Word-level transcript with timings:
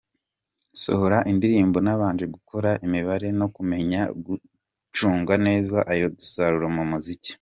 Nsohora 0.73 1.17
indirimbo 1.31 1.77
nabanje 1.85 2.25
gukora 2.35 2.69
imibare 2.85 3.27
no 3.39 3.47
kumenya 3.55 4.01
gucunga 4.25 5.33
neza 5.47 5.77
ayo 5.91 6.05
dusarura 6.17 6.67
mu 6.77 6.83
muziki. 6.91 7.29